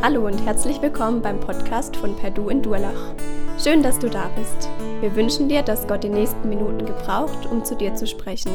[0.00, 3.16] Hallo und herzlich willkommen beim Podcast von Perdu in Durlach.
[3.58, 4.68] Schön, dass du da bist.
[5.00, 8.52] Wir wünschen dir, dass Gott die nächsten Minuten gebraucht, um zu dir zu sprechen.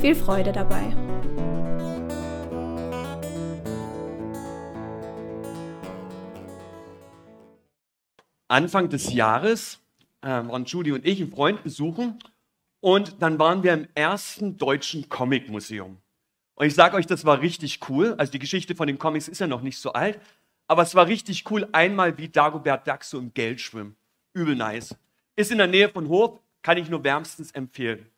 [0.00, 0.82] Viel Freude dabei.
[8.48, 9.78] Anfang des Jahres
[10.22, 12.18] äh, waren Judy und ich einen Freund besuchen
[12.80, 15.98] und dann waren wir im ersten deutschen Comic-Museum.
[16.56, 18.16] Und ich sage euch, das war richtig cool.
[18.18, 20.20] Also die Geschichte von den Comics ist ja noch nicht so alt,
[20.66, 23.96] aber es war richtig cool, einmal wie Dagobert Duck so im Geld schwimmen.
[24.32, 24.96] Übel nice.
[25.36, 28.10] Ist in der Nähe von Hof, kann ich nur wärmstens empfehlen.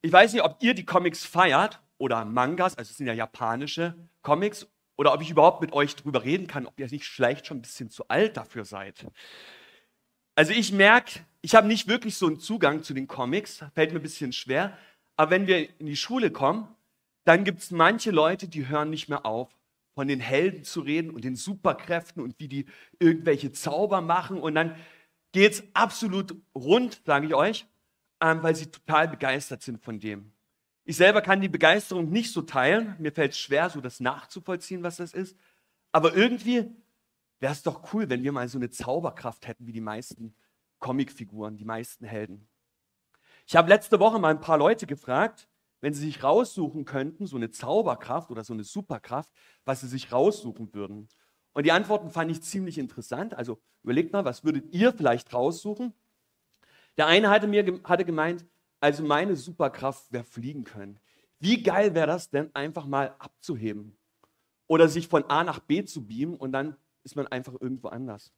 [0.00, 3.94] Ich weiß nicht, ob ihr die Comics feiert oder Mangas, also es sind ja japanische
[4.22, 7.58] Comics, oder ob ich überhaupt mit euch drüber reden kann, ob ihr nicht vielleicht schon
[7.58, 9.06] ein bisschen zu alt dafür seid.
[10.34, 14.00] Also ich merke, ich habe nicht wirklich so einen Zugang zu den Comics, fällt mir
[14.00, 14.76] ein bisschen schwer,
[15.16, 16.68] aber wenn wir in die Schule kommen,
[17.24, 19.50] dann gibt es manche Leute, die hören nicht mehr auf
[19.94, 22.66] von den Helden zu reden und den Superkräften und wie die
[22.98, 24.40] irgendwelche Zauber machen.
[24.40, 24.76] Und dann
[25.32, 27.66] geht es absolut rund, sage ich euch,
[28.20, 30.32] ähm, weil sie total begeistert sind von dem.
[30.84, 32.96] Ich selber kann die Begeisterung nicht so teilen.
[32.98, 35.36] Mir fällt es schwer, so das nachzuvollziehen, was das ist.
[35.92, 36.70] Aber irgendwie
[37.38, 40.34] wäre es doch cool, wenn wir mal so eine Zauberkraft hätten wie die meisten
[40.78, 42.48] Comicfiguren, die meisten Helden.
[43.46, 45.48] Ich habe letzte Woche mal ein paar Leute gefragt,
[45.82, 49.30] wenn sie sich raussuchen könnten, so eine Zauberkraft oder so eine Superkraft,
[49.64, 51.08] was sie sich raussuchen würden.
[51.52, 53.34] Und die Antworten fand ich ziemlich interessant.
[53.34, 55.92] Also überlegt mal, was würdet ihr vielleicht raussuchen?
[56.96, 58.46] Der eine hatte mir hatte gemeint,
[58.80, 60.98] also meine Superkraft wäre fliegen können.
[61.40, 63.98] Wie geil wäre das denn, einfach mal abzuheben
[64.68, 68.32] oder sich von A nach B zu beamen und dann ist man einfach irgendwo anders.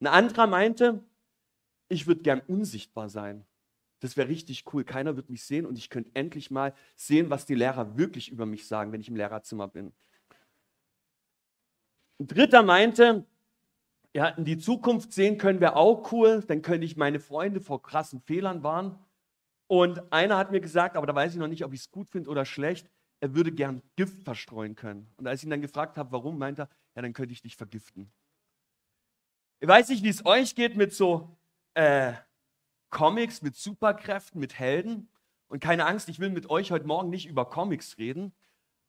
[0.00, 1.04] Ein anderer meinte,
[1.88, 3.44] ich würde gern unsichtbar sein.
[4.00, 4.84] Das wäre richtig cool.
[4.84, 8.46] Keiner wird mich sehen und ich könnte endlich mal sehen, was die Lehrer wirklich über
[8.46, 9.92] mich sagen, wenn ich im Lehrerzimmer bin.
[12.20, 13.26] Ein dritter meinte,
[14.14, 17.82] ja, in die Zukunft sehen können wir auch cool, dann könnte ich meine Freunde vor
[17.82, 18.98] krassen Fehlern warnen.
[19.68, 22.08] Und einer hat mir gesagt, aber da weiß ich noch nicht, ob ich es gut
[22.10, 22.90] finde oder schlecht,
[23.20, 25.12] er würde gern Gift verstreuen können.
[25.16, 27.56] Und als ich ihn dann gefragt habe, warum, meinte er, ja, dann könnte ich dich
[27.56, 28.10] vergiften.
[29.60, 31.36] Ich weiß nicht, wie es euch geht mit so
[31.74, 32.14] äh,
[32.90, 35.08] Comics mit Superkräften, mit Helden.
[35.48, 38.32] Und keine Angst, ich will mit euch heute Morgen nicht über Comics reden,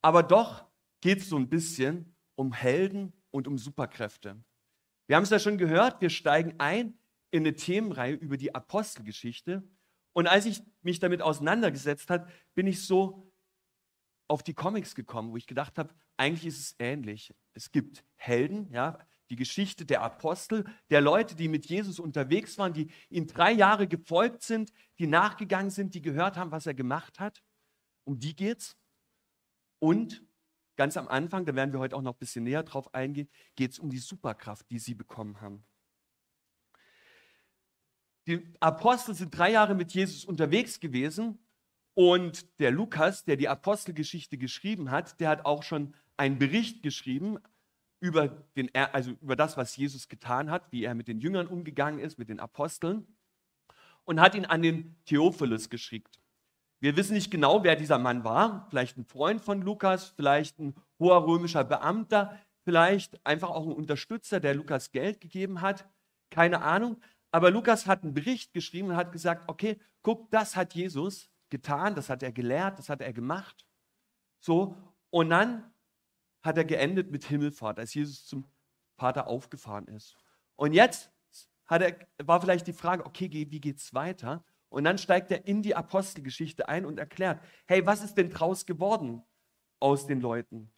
[0.02, 0.64] aber doch
[1.00, 4.42] geht es so ein bisschen um Helden und um Superkräfte.
[5.06, 6.98] Wir haben es ja schon gehört, wir steigen ein
[7.30, 9.62] in eine Themenreihe über die Apostelgeschichte.
[10.12, 13.32] Und als ich mich damit auseinandergesetzt habe, bin ich so
[14.28, 17.34] auf die Comics gekommen, wo ich gedacht habe, eigentlich ist es ähnlich.
[17.54, 18.98] Es gibt Helden, ja,
[19.30, 23.86] die Geschichte der Apostel, der Leute, die mit Jesus unterwegs waren, die ihm drei Jahre
[23.86, 27.42] gefolgt sind, die nachgegangen sind, die gehört haben, was er gemacht hat.
[28.04, 28.76] Um die geht's.
[29.78, 30.24] Und
[30.76, 33.72] ganz am Anfang, da werden wir heute auch noch ein bisschen näher drauf eingehen, geht
[33.72, 35.64] es um die Superkraft, die sie bekommen haben.
[38.26, 41.38] Die Apostel sind drei Jahre mit Jesus unterwegs gewesen
[41.94, 47.38] und der Lukas, der die Apostelgeschichte geschrieben hat, der hat auch schon einen Bericht geschrieben,
[48.00, 52.00] über, den, also über das, was Jesus getan hat, wie er mit den Jüngern umgegangen
[52.00, 53.06] ist, mit den Aposteln,
[54.04, 56.18] und hat ihn an den Theophilus geschickt.
[56.80, 58.66] Wir wissen nicht genau, wer dieser Mann war.
[58.70, 64.40] Vielleicht ein Freund von Lukas, vielleicht ein hoher römischer Beamter, vielleicht einfach auch ein Unterstützer,
[64.40, 65.86] der Lukas Geld gegeben hat.
[66.30, 66.96] Keine Ahnung.
[67.30, 71.94] Aber Lukas hat einen Bericht geschrieben und hat gesagt, okay, guck, das hat Jesus getan,
[71.94, 73.66] das hat er gelehrt, das hat er gemacht.
[74.40, 74.74] So,
[75.10, 75.70] und dann
[76.42, 78.44] hat er geendet mit Himmelfahrt, als Jesus zum
[78.96, 80.16] Vater aufgefahren ist.
[80.56, 81.10] Und jetzt
[81.78, 84.44] er, war vielleicht die Frage, okay, wie geht es weiter?
[84.68, 88.66] Und dann steigt er in die Apostelgeschichte ein und erklärt, hey, was ist denn draus
[88.66, 89.22] geworden
[89.78, 90.70] aus den Leuten?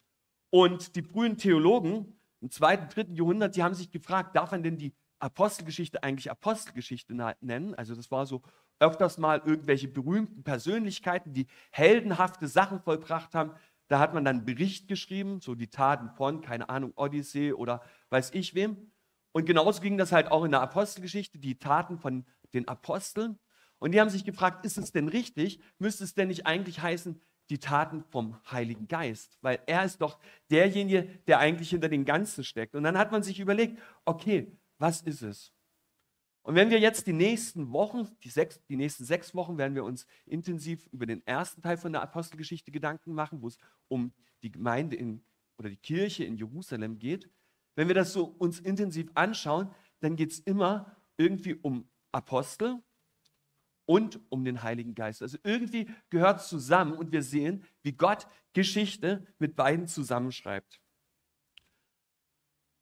[0.49, 4.77] Und die frühen Theologen im zweiten, dritten Jahrhundert, die haben sich gefragt, darf man denn
[4.77, 7.73] die Apostelgeschichte eigentlich Apostelgeschichte nennen?
[7.75, 8.41] Also das war so
[8.79, 13.51] öfters mal irgendwelche berühmten Persönlichkeiten, die heldenhafte Sachen vollbracht haben,
[13.93, 18.31] da hat man dann Bericht geschrieben, so die Taten von, keine Ahnung, Odyssee oder weiß
[18.33, 18.91] ich wem.
[19.33, 22.25] Und genauso ging das halt auch in der Apostelgeschichte, die Taten von
[22.55, 23.37] den Aposteln.
[23.77, 25.61] Und die haben sich gefragt, ist es denn richtig?
[25.77, 29.37] Müsste es denn nicht eigentlich heißen, die Taten vom Heiligen Geist?
[29.41, 30.17] Weil er ist doch
[30.49, 32.73] derjenige, der eigentlich hinter den Ganzen steckt.
[32.73, 35.52] Und dann hat man sich überlegt, okay, was ist es?
[36.43, 39.85] Und wenn wir jetzt die nächsten Wochen, die, sechs, die nächsten sechs Wochen, werden wir
[39.85, 43.57] uns intensiv über den ersten Teil von der Apostelgeschichte Gedanken machen, wo es
[43.87, 44.11] um
[44.43, 45.23] die Gemeinde in,
[45.57, 47.29] oder die Kirche in Jerusalem geht.
[47.75, 52.83] Wenn wir das so uns intensiv anschauen, dann geht es immer irgendwie um Apostel
[53.85, 55.21] und um den Heiligen Geist.
[55.21, 60.81] Also irgendwie gehört es zusammen und wir sehen, wie Gott Geschichte mit beiden zusammenschreibt.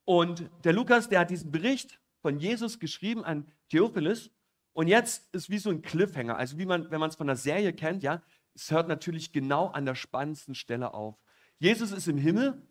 [0.03, 4.31] Und der Lukas, der hat diesen Bericht von Jesus geschrieben an Theophilus.
[4.73, 7.35] Und jetzt ist wie so ein Cliffhanger, also wie man, wenn man es von der
[7.35, 8.21] Serie kennt, ja,
[8.53, 11.21] es hört natürlich genau an der spannendsten Stelle auf.
[11.59, 12.61] Jesus ist im Himmel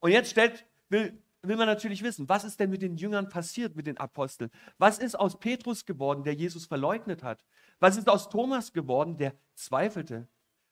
[0.00, 3.76] und jetzt stellt, will, will man natürlich wissen, was ist denn mit den Jüngern passiert,
[3.76, 4.50] mit den Aposteln?
[4.78, 7.44] Was ist aus Petrus geworden, der Jesus verleugnet hat?
[7.78, 10.28] Was ist aus Thomas geworden, der zweifelte?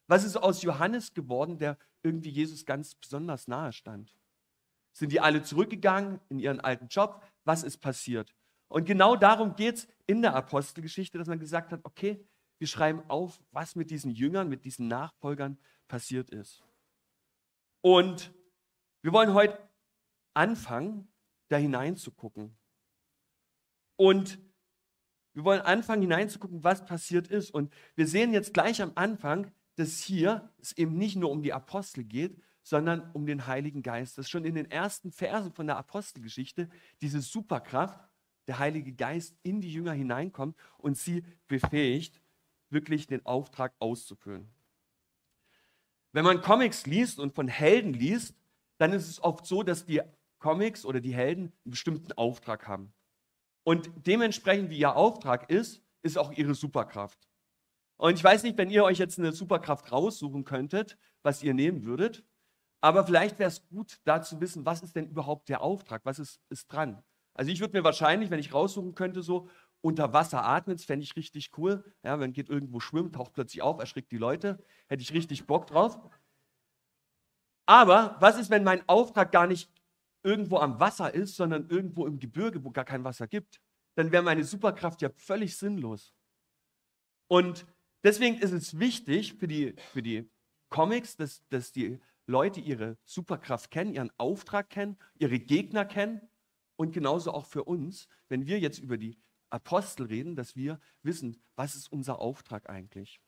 [0.07, 4.18] Was ist aus Johannes geworden, der irgendwie Jesus ganz besonders nahe stand?
[4.93, 7.23] Sind die alle zurückgegangen in ihren alten Job?
[7.45, 8.35] Was ist passiert?
[8.69, 12.25] Und genau darum geht es in der Apostelgeschichte, dass man gesagt hat, okay,
[12.59, 16.63] wir schreiben auf, was mit diesen Jüngern, mit diesen Nachfolgern passiert ist.
[17.81, 18.33] Und
[19.03, 19.59] wir wollen heute
[20.35, 21.09] anfangen,
[21.49, 22.57] da hineinzugucken.
[23.97, 24.39] Und
[25.33, 27.53] wir wollen anfangen hineinzugucken, was passiert ist.
[27.53, 31.53] Und wir sehen jetzt gleich am Anfang, dass hier es eben nicht nur um die
[31.53, 34.19] Apostel geht, sondern um den Heiligen Geist.
[34.19, 36.69] Dass schon in den ersten Versen von der Apostelgeschichte
[37.01, 37.99] diese Superkraft,
[38.47, 42.21] der Heilige Geist, in die Jünger hineinkommt und sie befähigt,
[42.69, 44.51] wirklich den Auftrag auszufüllen.
[46.13, 48.35] Wenn man Comics liest und von Helden liest,
[48.77, 50.03] dann ist es oft so, dass die
[50.39, 52.93] Comics oder die Helden einen bestimmten Auftrag haben.
[53.65, 57.19] Und dementsprechend, wie ihr Auftrag ist, ist auch ihre Superkraft.
[57.97, 61.85] Und ich weiß nicht, wenn ihr euch jetzt eine Superkraft raussuchen könntet, was ihr nehmen
[61.85, 62.25] würdet,
[62.81, 66.19] aber vielleicht wäre es gut, da zu wissen, was ist denn überhaupt der Auftrag, was
[66.19, 67.03] ist, ist dran.
[67.35, 69.49] Also ich würde mir wahrscheinlich, wenn ich raussuchen könnte, so
[69.81, 71.85] unter Wasser atmen, das fände ich richtig cool.
[72.03, 75.67] Ja, man geht irgendwo schwimmen, taucht plötzlich auf, erschrickt die Leute, hätte ich richtig Bock
[75.67, 75.99] drauf.
[77.67, 79.71] Aber was ist, wenn mein Auftrag gar nicht
[80.23, 83.61] irgendwo am Wasser ist, sondern irgendwo im Gebirge, wo gar kein Wasser gibt?
[83.95, 86.15] Dann wäre meine Superkraft ja völlig sinnlos.
[87.29, 87.67] Und
[88.03, 90.31] deswegen ist es wichtig für die, für die
[90.71, 96.21] Comics, dass, dass die Leute ihre Superkraft kennen, ihren Auftrag kennen, ihre Gegner kennen
[96.77, 99.19] und genauso auch für uns, wenn wir jetzt über die
[99.51, 103.21] Apostel reden, dass wir wissen, was ist unser Auftrag eigentlich?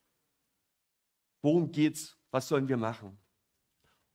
[1.42, 2.18] Worum geht's?
[2.30, 3.18] Was sollen wir machen?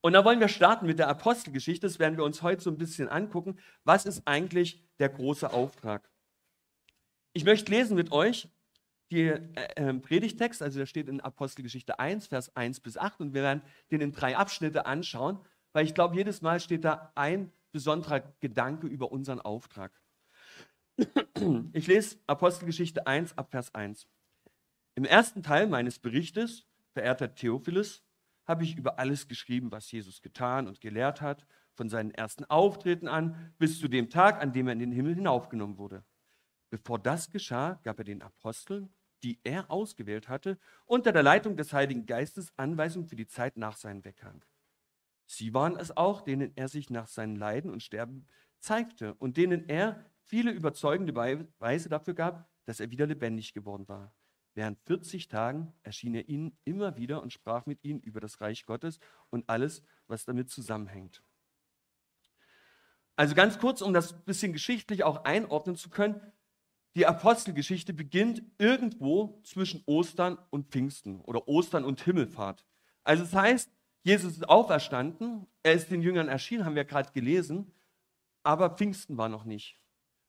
[0.02, 1.88] Und da wollen wir starten mit der Apostelgeschichte.
[1.88, 3.58] Das werden wir uns heute so ein bisschen angucken.
[3.84, 6.08] Was ist eigentlich der große Auftrag?
[7.34, 8.48] Ich möchte lesen mit euch
[9.12, 13.34] den äh, äh, Predigtext, also der steht in Apostelgeschichte 1, Vers 1 bis 8 und
[13.34, 13.62] wir werden
[13.92, 15.40] den in drei Abschnitte anschauen,
[15.74, 19.92] weil ich glaube, jedes Mal steht da ein besonderer Gedanke über unseren Auftrag.
[21.74, 24.08] Ich lese Apostelgeschichte 1 ab Vers 1.
[24.96, 28.02] Im ersten Teil meines Berichtes, verehrter Theophilus,
[28.46, 33.10] habe ich über alles geschrieben, was Jesus getan und gelehrt hat, von seinen ersten Auftreten
[33.10, 36.06] an bis zu dem Tag, an dem er in den Himmel hinaufgenommen wurde.
[36.70, 38.94] Bevor das geschah, gab er den Aposteln,
[39.24, 43.78] die er ausgewählt hatte, unter der Leitung des Heiligen Geistes Anweisungen für die Zeit nach
[43.78, 44.44] seinem Weggang.
[45.26, 48.28] Sie waren es auch, denen er sich nach seinen Leiden und Sterben
[48.60, 54.14] zeigte und denen er viele überzeugende Beweise dafür gab, dass er wieder lebendig geworden war.
[54.54, 58.66] Während 40 Tagen erschien er ihnen immer wieder und sprach mit ihnen über das Reich
[58.66, 61.22] Gottes und alles, was damit zusammenhängt.
[63.18, 66.22] Also ganz kurz, um das ein bisschen geschichtlich auch einordnen zu können.
[66.96, 72.66] Die Apostelgeschichte beginnt irgendwo zwischen Ostern und Pfingsten oder Ostern und Himmelfahrt.
[73.04, 73.70] Also das heißt,
[74.04, 77.72] Jesus ist auferstanden, er ist den Jüngern erschienen, haben wir gerade gelesen,
[78.44, 79.78] aber Pfingsten war noch nicht.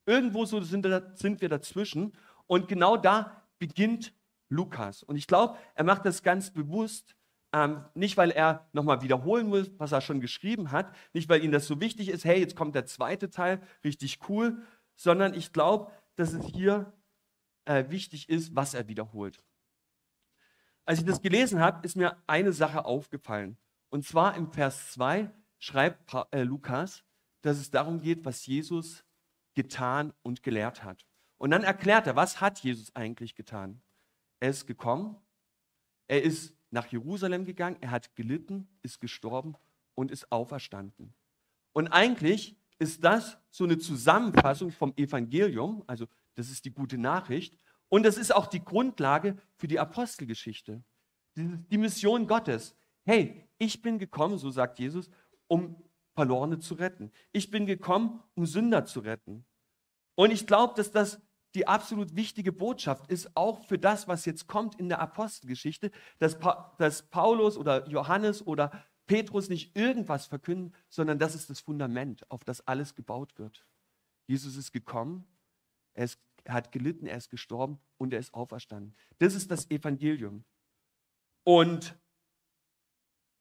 [0.06, 2.12] Irgendwo so sind, wir dazwischen.
[2.46, 4.14] Und genau da beginnt
[4.49, 5.02] Lukas.
[5.02, 7.16] Und ich glaube, er macht das ganz bewusst,
[7.52, 11.52] ähm, nicht weil er nochmal wiederholen will, was er schon geschrieben hat, nicht weil ihm
[11.52, 14.62] das so wichtig ist, hey, jetzt kommt der zweite Teil, richtig cool,
[14.94, 16.92] sondern ich glaube, dass es hier
[17.64, 19.42] äh, wichtig ist, was er wiederholt.
[20.85, 23.56] Als ich das gelesen habe, ist mir eine Sache aufgefallen.
[23.90, 27.04] Und zwar im Vers 2 schreibt äh, Lukas,
[27.42, 29.04] dass es darum geht, was Jesus
[29.54, 31.06] getan und gelehrt hat.
[31.38, 33.82] Und dann erklärt er, was hat Jesus eigentlich getan?
[34.40, 35.16] Er ist gekommen,
[36.08, 39.56] er ist nach Jerusalem gegangen, er hat gelitten, ist gestorben
[39.94, 41.14] und ist auferstanden.
[41.73, 47.59] Und eigentlich ist das so eine Zusammenfassung vom Evangelium, also das ist die gute Nachricht,
[47.88, 50.83] und das ist auch die Grundlage für die Apostelgeschichte.
[51.37, 52.75] Die Mission Gottes.
[53.04, 55.11] Hey, ich bin gekommen, so sagt Jesus,
[55.47, 55.76] um
[56.14, 57.12] Verlorene zu retten.
[57.33, 59.45] Ich bin gekommen, um Sünder zu retten.
[60.14, 61.21] Und ich glaube, dass das
[61.54, 66.38] die absolut wichtige Botschaft ist, auch für das, was jetzt kommt in der Apostelgeschichte, dass,
[66.38, 72.28] pa dass Paulus oder Johannes oder Petrus nicht irgendwas verkünden, sondern das ist das Fundament,
[72.30, 73.66] auf das alles gebaut wird.
[74.26, 75.25] Jesus ist gekommen,
[75.94, 78.94] er, ist, er hat gelitten, er ist gestorben und er ist auferstanden.
[79.18, 80.44] Das ist das Evangelium.
[81.44, 81.96] Und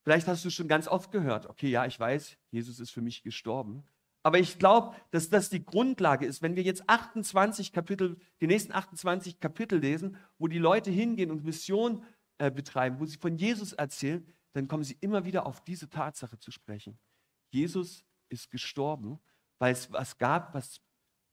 [0.05, 3.23] Vielleicht hast du schon ganz oft gehört, okay, ja, ich weiß, Jesus ist für mich
[3.23, 3.83] gestorben,
[4.21, 6.43] Aber ich glaube, dass das die Grundlage ist.
[6.43, 11.43] Wenn wir jetzt 28 Kapitel, die nächsten 28 Kapitel lesen, wo die Leute hingehen und
[11.43, 12.03] Mission
[12.37, 16.39] äh, betreiben, wo sie von Jesus erzählen, dann kommen sie immer wieder auf diese Tatsache
[16.39, 16.97] zu sprechen.
[17.49, 19.19] Jesus ist gestorben,
[19.59, 20.79] weil es was gab, was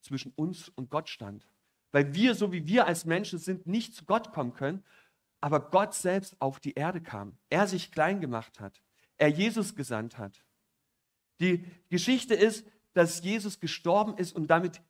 [0.00, 1.46] zwischen uns und Gott stand.
[1.92, 4.82] Weil wir, so wie wir als Menschen sind, nicht zu Gott kommen können,
[5.40, 7.38] aber Gott selbst auf die Erde kam.
[7.48, 8.82] Er sich klein gemacht hat.
[9.18, 10.44] Er Jesus gesandt hat.
[11.38, 14.82] Die Geschichte ist, dass Jesus gestorben ist und damit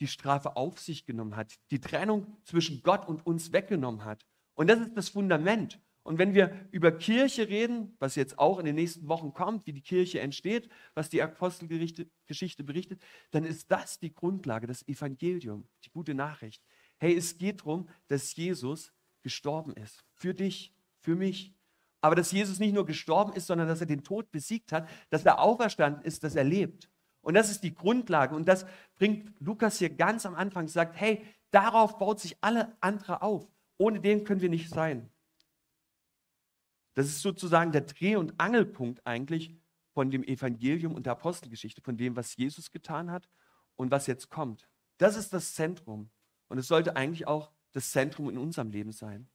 [0.00, 4.26] die Strafe auf sich genommen hat, die Trennung zwischen Gott und uns weggenommen hat.
[4.54, 5.80] Und das ist das Fundament.
[6.04, 9.72] Und wenn wir über Kirche reden, was jetzt auch in den nächsten Wochen kommt, wie
[9.72, 15.90] die Kirche entsteht, was die Apostelgeschichte berichtet, dann ist das die Grundlage, das Evangelium, die
[15.90, 16.62] gute Nachricht.
[16.98, 18.92] Hey, es geht darum, dass Jesus
[19.22, 20.04] gestorben ist.
[20.12, 21.54] Für dich, für mich.
[22.02, 25.24] Aber dass Jesus nicht nur gestorben ist, sondern dass er den Tod besiegt hat, dass
[25.24, 26.90] er auferstanden ist, dass er lebt.
[27.22, 28.36] Und das ist die Grundlage.
[28.36, 33.22] Und das bringt Lukas hier ganz am Anfang, sagt, hey, darauf baut sich alle andere
[33.22, 33.48] auf.
[33.78, 35.08] Ohne den können wir nicht sein.
[36.94, 39.54] Das ist sozusagen der Dreh- und Angelpunkt eigentlich
[39.92, 43.28] von dem Evangelium und der Apostelgeschichte, von dem, was Jesus getan hat
[43.76, 44.68] und was jetzt kommt.
[44.98, 46.10] Das ist das Zentrum.
[46.48, 49.28] Und es sollte eigentlich auch das Zentrum in unserem Leben sein.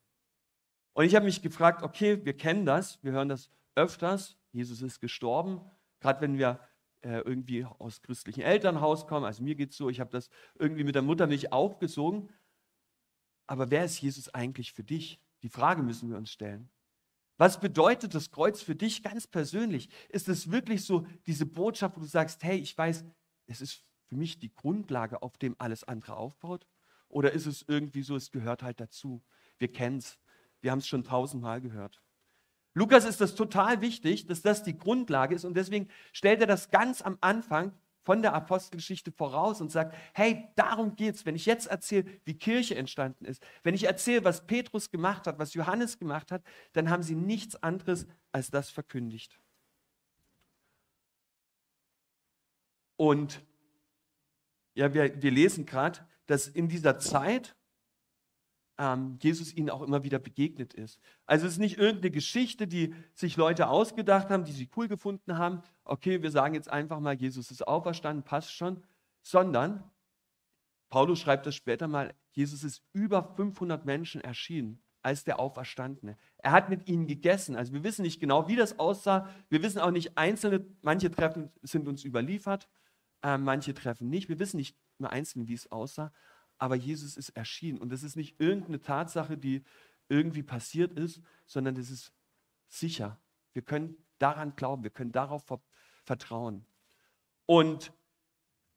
[0.94, 5.00] Und ich habe mich gefragt, okay, wir kennen das, wir hören das öfters, Jesus ist
[5.00, 5.62] gestorben,
[6.00, 6.60] gerade wenn wir
[7.02, 10.84] äh, irgendwie aus christlichen Elternhaus kommen, also mir geht es so, ich habe das irgendwie
[10.84, 12.30] mit der Muttermilch aufgesogen,
[13.48, 15.22] aber wer ist Jesus eigentlich für dich?
[15.42, 16.70] Die Frage müssen wir uns stellen.
[17.40, 19.88] Was bedeutet das Kreuz für dich ganz persönlich?
[20.10, 23.06] Ist es wirklich so diese Botschaft, wo du sagst, hey, ich weiß,
[23.48, 26.68] es ist für mich die Grundlage, auf dem alles andere aufbaut?
[27.08, 29.24] Oder ist es irgendwie so, es gehört halt dazu?
[29.58, 30.20] Wir kennen es.
[30.60, 32.02] Wir haben es schon tausendmal gehört.
[32.74, 36.72] Lukas ist das total wichtig, dass das die Grundlage ist und deswegen stellt er das
[36.72, 37.72] ganz am Anfang
[38.10, 41.28] von der Apostelgeschichte voraus und sagt, hey, darum geht's.
[41.28, 45.38] Wenn ich jetzt erzähle, wie Kirche entstanden ist, wenn ich erzähle, was Petrus gemacht hat,
[45.38, 46.42] was Johannes gemacht hat,
[46.74, 49.40] dann haben sie nichts anderes als das verkündigt.
[52.96, 53.44] Und
[54.74, 57.56] ja, wir, wir lesen gerade, dass in dieser Zeit
[58.80, 61.00] ähm, Jesus ihnen auch immer wieder begegnet ist.
[61.26, 65.38] Also es ist nicht irgendeine Geschichte, die sich Leute ausgedacht haben, die sie cool gefunden
[65.38, 65.62] haben.
[65.84, 68.82] Okay, wir sagen jetzt einfach mal, Jesus ist auferstanden, passt schon.
[69.22, 69.84] Sondern,
[70.90, 76.18] Paulus schreibt das später mal, Jesus ist über 500 Menschen erschienen als der Auferstandene.
[76.38, 77.58] Er hat mit ihnen gegessen.
[77.58, 79.30] Also wir wissen nicht genau, wie das aussah.
[79.50, 82.70] Wir wissen auch nicht einzelne, manche Treffen sind uns überliefert,
[83.24, 84.30] äh, manche Treffen nicht.
[84.30, 86.14] Wir wissen nicht im Einzelnen, wie es aussah
[86.60, 87.80] aber Jesus ist erschienen.
[87.80, 89.64] Und das ist nicht irgendeine Tatsache, die
[90.10, 92.14] irgendwie passiert ist, sondern das ist
[92.68, 93.20] sicher.
[93.54, 95.44] Wir können daran glauben, wir können darauf
[96.04, 96.66] vertrauen.
[97.46, 97.92] Und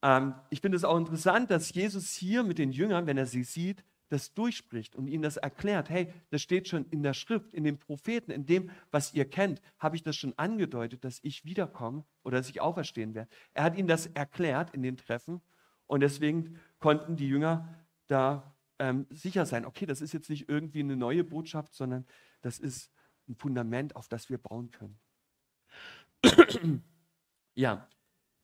[0.02, 3.44] ähm, ich finde es auch interessant, dass Jesus hier mit den Jüngern, wenn er sie
[3.44, 5.88] sieht, das durchspricht und ihnen das erklärt.
[5.88, 9.62] Hey, das steht schon in der Schrift, in den Propheten, in dem, was ihr kennt,
[9.78, 13.30] habe ich das schon angedeutet, dass ich wiederkomme oder dass ich auferstehen werde.
[13.54, 15.40] Er hat ihnen das erklärt in den Treffen
[15.86, 17.66] und deswegen konnten die Jünger
[18.08, 22.04] da ähm, sicher sein, okay, das ist jetzt nicht irgendwie eine neue Botschaft, sondern
[22.42, 22.90] das ist
[23.28, 24.98] ein Fundament, auf das wir bauen können.
[27.54, 27.88] ja,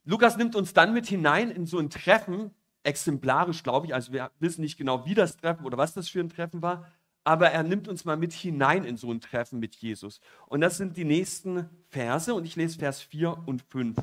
[0.04, 2.52] Lukas nimmt uns dann mit hinein in so ein Treffen,
[2.85, 6.21] exemplarisch glaube ich, also wir wissen nicht genau, wie das Treffen oder was das für
[6.21, 6.90] ein Treffen war,
[7.25, 10.21] aber er nimmt uns mal mit hinein in so ein Treffen mit Jesus.
[10.47, 13.99] Und das sind die nächsten Verse und ich lese Vers 4 und 5.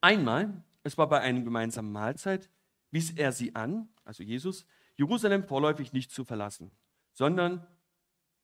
[0.00, 2.48] Einmal es war bei einer gemeinsamen Mahlzeit,
[2.90, 4.66] wies er sie an, also Jesus,
[4.96, 6.70] Jerusalem vorläufig nicht zu verlassen,
[7.12, 7.66] sondern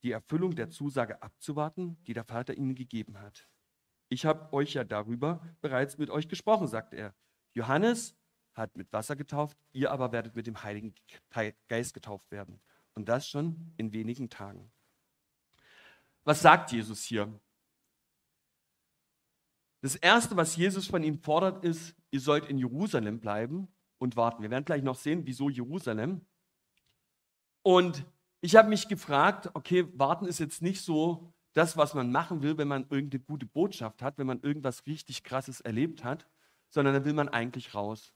[0.02, 3.48] die Erfüllung der Zusage abzuwarten, die der Vater ihnen gegeben hat.
[4.08, 7.14] Ich habe euch ja darüber bereits mit euch gesprochen, sagte er.
[7.54, 8.14] Johannes
[8.54, 10.94] hat mit Wasser getauft, ihr aber werdet mit dem Heiligen
[11.68, 12.60] Geist getauft werden.
[12.94, 14.70] Und das schon in wenigen Tagen.
[16.24, 17.32] Was sagt Jesus hier?
[19.80, 23.68] Das Erste, was Jesus von ihnen fordert, ist, ihr sollt in Jerusalem bleiben
[24.02, 24.42] und warten.
[24.42, 26.26] Wir werden gleich noch sehen, wieso Jerusalem.
[27.62, 28.04] Und
[28.40, 32.58] ich habe mich gefragt, okay, warten ist jetzt nicht so das, was man machen will,
[32.58, 36.26] wenn man irgendeine gute Botschaft hat, wenn man irgendwas richtig Krasses erlebt hat,
[36.68, 38.12] sondern da will man eigentlich raus.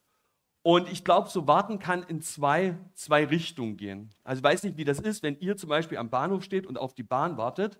[0.62, 4.10] Und ich glaube, so warten kann in zwei, zwei Richtungen gehen.
[4.24, 6.78] Also ich weiß nicht, wie das ist, wenn ihr zum Beispiel am Bahnhof steht und
[6.78, 7.78] auf die Bahn wartet,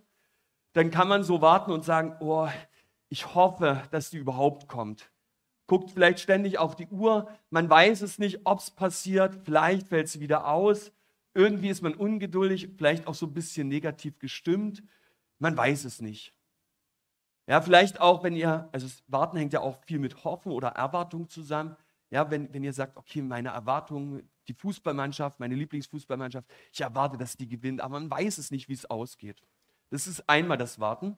[0.75, 2.48] dann kann man so warten und sagen, oh,
[3.08, 5.10] ich hoffe, dass die überhaupt kommt.
[5.66, 10.08] Guckt vielleicht ständig auf die Uhr, man weiß es nicht, ob es passiert, vielleicht fällt
[10.08, 10.92] sie wieder aus.
[11.35, 14.82] Irgendwie ist man ungeduldig, vielleicht auch so ein bisschen negativ gestimmt.
[15.38, 16.32] Man weiß es nicht.
[17.49, 21.28] Ja, vielleicht auch, wenn ihr, also Warten hängt ja auch viel mit Hoffen oder Erwartung
[21.28, 21.76] zusammen.
[22.11, 27.37] Ja, wenn, wenn ihr sagt, okay, meine Erwartung, die Fußballmannschaft, meine Lieblingsfußballmannschaft, ich erwarte, dass
[27.37, 29.42] die gewinnt, aber man weiß es nicht, wie es ausgeht.
[29.90, 31.16] Das ist einmal das Warten.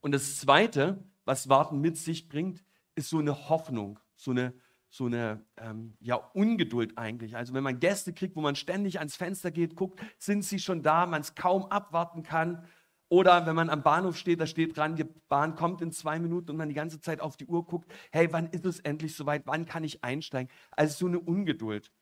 [0.00, 2.62] Und das Zweite, was Warten mit sich bringt,
[2.94, 4.54] ist so eine Hoffnung, so eine,
[4.88, 7.36] so eine ähm, ja, Ungeduld eigentlich.
[7.36, 10.82] Also wenn man Gäste kriegt, wo man ständig ans Fenster geht, guckt, sind sie schon
[10.82, 12.66] da, man es kaum abwarten kann.
[13.08, 16.50] Oder wenn man am Bahnhof steht, da steht dran, die Bahn kommt in zwei Minuten
[16.50, 19.42] und man die ganze Zeit auf die Uhr guckt, hey, wann ist es endlich soweit,
[19.46, 20.50] wann kann ich einsteigen?
[20.70, 21.92] Also so eine Ungeduld.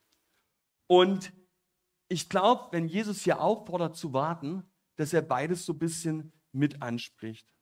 [0.87, 1.32] Und
[2.09, 4.64] ich glaube, wenn Jesus hier auffordert zu warten,
[4.97, 7.54] dass er beides so ein bisschen mit anspricht.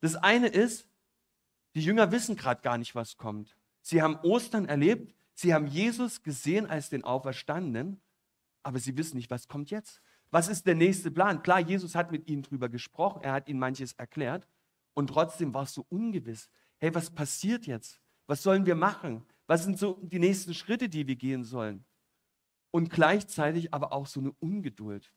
[0.00, 0.88] Das eine ist,
[1.74, 3.56] die Jünger wissen gerade gar nicht, was kommt.
[3.82, 8.00] Sie haben Ostern erlebt, sie haben Jesus gesehen als den Auferstandenen,
[8.62, 10.00] aber sie wissen nicht, was kommt jetzt.
[10.30, 11.42] Was ist der nächste Plan?
[11.42, 14.48] Klar, Jesus hat mit ihnen drüber gesprochen, er hat ihnen manches erklärt
[14.94, 16.48] und trotzdem war es so ungewiss.
[16.78, 18.00] Hey, was passiert jetzt?
[18.26, 19.24] Was sollen wir machen?
[19.46, 21.84] Was sind so die nächsten Schritte, die wir gehen sollen?
[22.70, 25.12] Und gleichzeitig aber auch so eine Ungeduld.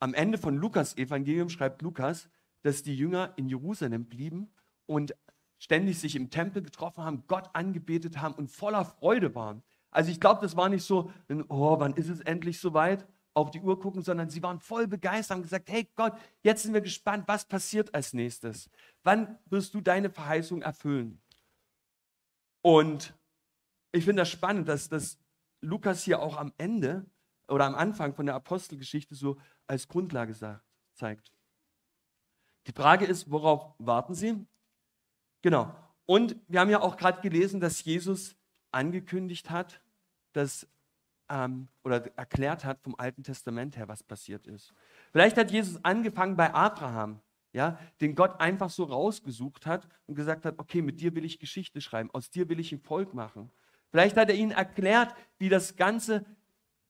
[0.00, 2.28] Am Ende von Lukas Evangelium schreibt Lukas,
[2.62, 4.52] dass die Jünger in Jerusalem blieben
[4.86, 5.14] und
[5.58, 9.62] ständig sich im Tempel getroffen haben, Gott angebetet haben und voller Freude waren.
[9.90, 11.10] Also ich glaube, das war nicht so,
[11.48, 13.06] oh, wann ist es endlich soweit?
[13.38, 16.74] auf die Uhr gucken, sondern sie waren voll begeistert und gesagt, hey Gott, jetzt sind
[16.74, 18.68] wir gespannt, was passiert als nächstes?
[19.04, 21.22] Wann wirst du deine Verheißung erfüllen?
[22.62, 23.14] Und
[23.92, 25.18] ich finde das spannend, dass, dass
[25.60, 27.06] Lukas hier auch am Ende
[27.46, 31.32] oder am Anfang von der Apostelgeschichte so als Grundlage sagt, zeigt.
[32.66, 34.46] Die Frage ist, worauf warten Sie?
[35.42, 35.74] Genau.
[36.06, 38.36] Und wir haben ja auch gerade gelesen, dass Jesus
[38.70, 39.80] angekündigt hat,
[40.32, 40.66] dass
[41.28, 44.72] ähm, oder erklärt hat vom Alten Testament her, was passiert ist.
[45.12, 47.20] Vielleicht hat Jesus angefangen bei Abraham,
[47.52, 51.38] ja, den Gott einfach so rausgesucht hat und gesagt hat, okay, mit dir will ich
[51.38, 53.50] Geschichte schreiben, aus dir will ich ein Volk machen.
[53.90, 56.24] Vielleicht hat er ihnen erklärt, wie das ganze,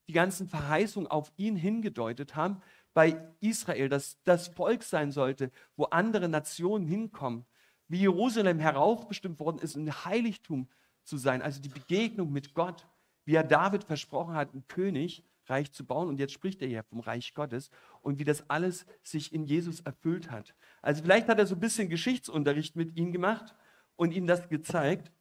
[0.09, 2.61] die ganzen Verheißungen auf ihn hingedeutet haben,
[2.93, 7.47] bei Israel, dass das Volk sein sollte, wo andere Nationen hinkommen,
[7.89, 10.69] wie Jerusalem heraufbestimmt worden ist, ein Heiligtum
[11.05, 12.87] zu sein, also die Begegnung mit Gott
[13.29, 16.09] wie er David versprochen hat, ein Königreich zu bauen.
[16.09, 17.71] Und jetzt spricht er ja vom Reich Gottes
[18.01, 20.55] und wie das alles sich in Jesus erfüllt hat.
[20.81, 23.55] Also vielleicht hat er so ein bisschen Geschichtsunterricht mit ihm gemacht
[23.97, 25.13] und ihm das gezeigt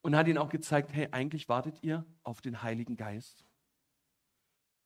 [0.00, 3.44] und hat ihnen auch gezeigt, hey, eigentlich wartet ihr auf den Heiligen Geist.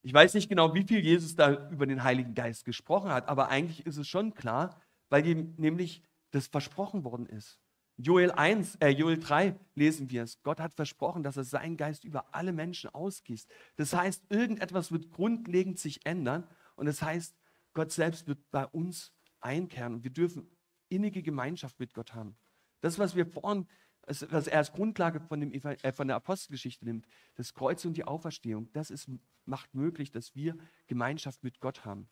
[0.02, 3.48] Ich weiß nicht genau, wie viel Jesus da über den Heiligen Geist gesprochen hat, aber
[3.48, 6.02] eigentlich ist es schon klar, weil ihm nämlich
[6.36, 7.58] das versprochen worden ist.
[7.96, 10.42] Joel 1, äh, Joel 3 lesen wir es.
[10.42, 13.50] Gott hat versprochen, dass er seinen Geist über alle Menschen ausgießt.
[13.76, 17.34] Das heißt, irgendetwas wird grundlegend sich ändern und das heißt,
[17.72, 20.46] Gott selbst wird bei uns einkehren und wir dürfen
[20.90, 22.36] innige Gemeinschaft mit Gott haben.
[22.82, 23.66] Das, was wir vorhin,
[24.06, 28.04] was er als Grundlage von, dem, äh, von der Apostelgeschichte nimmt, das Kreuz und die
[28.04, 29.10] Auferstehung, das ist,
[29.46, 30.54] macht möglich, dass wir
[30.86, 32.08] Gemeinschaft mit Gott haben.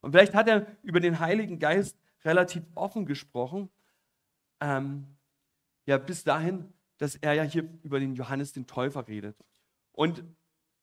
[0.00, 3.70] Und vielleicht hat er über den Heiligen Geist relativ offen gesprochen.
[4.60, 5.16] Ähm,
[5.86, 9.36] ja bis dahin, dass er ja hier über den Johannes den Täufer redet.
[9.92, 10.24] Und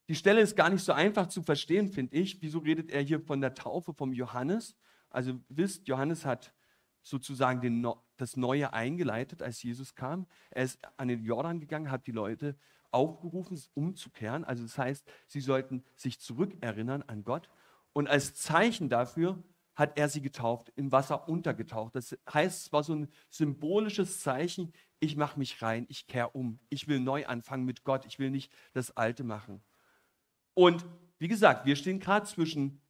[0.09, 2.41] die Stelle ist gar nicht so einfach zu verstehen, finde ich.
[2.41, 4.75] Wieso redet er hier von der Taufe vom Johannes?
[5.09, 6.53] Also wisst, Johannes hat
[7.01, 7.85] sozusagen den,
[8.17, 10.27] das Neue eingeleitet, als Jesus kam.
[10.51, 12.57] Er ist an den Jordan gegangen, hat die Leute
[12.91, 14.43] aufgerufen, umzukehren.
[14.43, 17.49] Also das heißt, sie sollten sich zurückerinnern an Gott.
[17.91, 19.43] Und als Zeichen dafür
[19.75, 21.95] hat er sie getauft, im Wasser untergetaucht.
[21.95, 26.59] Das heißt, es war so ein symbolisches Zeichen, ich mache mich rein, ich kehre um,
[26.69, 29.63] ich will neu anfangen mit Gott, ich will nicht das Alte machen.
[30.53, 30.85] Und
[31.17, 32.81] wie gesagt, wir stehen gerade zwischen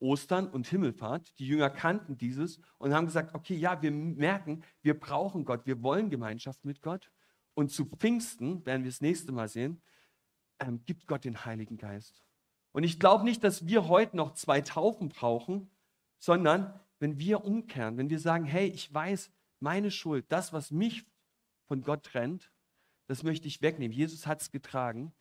[0.00, 1.38] Ostern und Himmelfahrt.
[1.38, 5.82] Die Jünger kannten dieses und haben gesagt, okay, ja, wir merken, wir brauchen Gott, wir
[5.82, 7.10] wollen Gemeinschaft mit Gott.
[7.54, 9.82] Und zu Pfingsten, werden wir das nächste Mal sehen,
[10.60, 12.22] ähm, gibt Gott den Heiligen Geist.
[12.72, 15.70] Und ich glaube nicht, dass wir heute noch zwei Taufen brauchen,
[16.18, 21.06] sondern wenn wir umkehren, wenn wir sagen, hey, ich weiß, meine Schuld, das, was mich
[21.66, 22.50] von Gott trennt,
[23.06, 23.96] das möchte ich wegnehmen.
[23.96, 25.12] Jesus hat es getragen.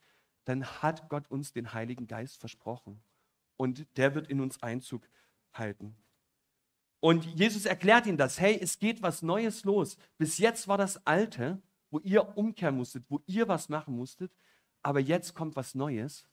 [0.46, 3.02] Dann hat Gott uns den Heiligen Geist versprochen.
[3.56, 5.08] Und der wird in uns Einzug
[5.54, 5.96] halten.
[7.00, 8.40] Und Jesus erklärt ihnen das.
[8.40, 9.98] Hey, es geht was Neues los.
[10.18, 14.32] Bis jetzt war das Alte, wo ihr umkehren musstet, wo ihr was machen musstet.
[14.84, 16.28] Aber jetzt kommt was Neues.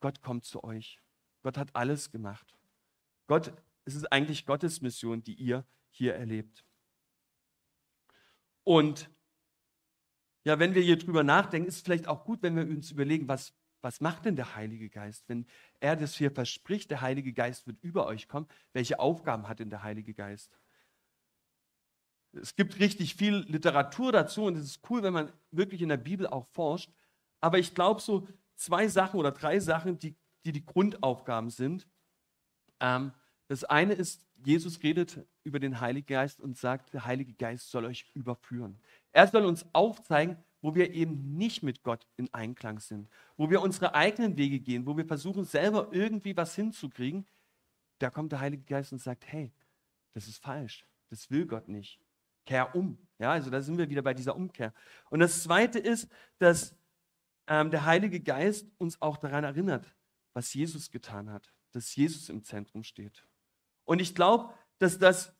[0.00, 1.00] Gott kommt zu euch.
[1.42, 2.54] Gott hat alles gemacht.
[3.26, 3.52] Gott,
[3.88, 6.64] es ist eigentlich Gottes Mission, die ihr hier erlebt.
[8.64, 9.10] Und
[10.44, 13.28] ja, wenn wir hier drüber nachdenken, ist es vielleicht auch gut, wenn wir uns überlegen,
[13.28, 15.28] was, was macht denn der Heilige Geist?
[15.28, 15.46] Wenn
[15.80, 19.70] er das hier verspricht, der Heilige Geist wird über euch kommen, welche Aufgaben hat denn
[19.70, 20.56] der Heilige Geist?
[22.32, 25.96] Es gibt richtig viel Literatur dazu und es ist cool, wenn man wirklich in der
[25.96, 26.90] Bibel auch forscht.
[27.40, 31.86] Aber ich glaube, so zwei Sachen oder drei Sachen, die die, die Grundaufgaben sind.
[32.80, 33.12] Ähm,
[33.48, 37.86] das eine ist, Jesus redet über den Heiligen Geist und sagt, der Heilige Geist soll
[37.86, 38.78] euch überführen.
[39.12, 43.62] Er soll uns aufzeigen, wo wir eben nicht mit Gott in Einklang sind, wo wir
[43.62, 47.26] unsere eigenen Wege gehen, wo wir versuchen, selber irgendwie was hinzukriegen.
[47.98, 49.52] Da kommt der Heilige Geist und sagt, hey,
[50.14, 51.98] das ist falsch, das will Gott nicht.
[52.44, 52.98] Kehr um.
[53.18, 54.72] Ja, also da sind wir wieder bei dieser Umkehr.
[55.10, 56.08] Und das Zweite ist,
[56.38, 56.74] dass
[57.46, 59.94] ähm, der Heilige Geist uns auch daran erinnert,
[60.32, 63.24] was Jesus getan hat, dass Jesus im Zentrum steht.
[63.88, 65.34] Und ich glaube, dass das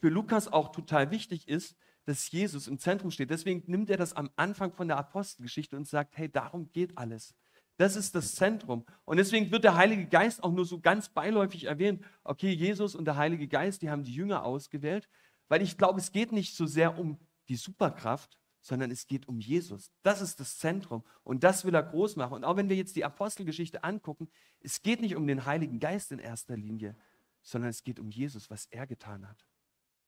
[0.00, 1.76] für Lukas auch total wichtig ist,
[2.06, 3.28] dass Jesus im Zentrum steht.
[3.28, 7.34] Deswegen nimmt er das am Anfang von der Apostelgeschichte und sagt, hey, darum geht alles.
[7.76, 8.86] Das ist das Zentrum.
[9.04, 12.02] Und deswegen wird der Heilige Geist auch nur so ganz beiläufig erwähnt.
[12.24, 15.06] Okay, Jesus und der Heilige Geist, die haben die Jünger ausgewählt,
[15.48, 17.18] weil ich glaube, es geht nicht so sehr um
[17.50, 19.92] die Superkraft, sondern es geht um Jesus.
[20.02, 22.32] Das ist das Zentrum und das will er groß machen.
[22.32, 26.10] Und auch wenn wir jetzt die Apostelgeschichte angucken, es geht nicht um den Heiligen Geist
[26.10, 26.96] in erster Linie,
[27.42, 29.46] sondern es geht um Jesus, was er getan hat.